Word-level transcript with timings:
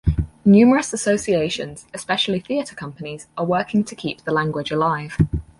Numerous 0.43 0.93
associations, 0.93 1.85
especially 1.93 2.39
theatre 2.39 2.75
companies, 2.75 3.27
are 3.37 3.45
working 3.45 3.83
to 3.83 3.95
keep 3.95 4.23
the 4.23 4.31
language 4.33 4.71
alive. 4.71 5.15